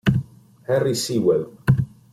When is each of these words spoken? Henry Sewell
Henry 0.65 0.95
Sewell 0.97 1.45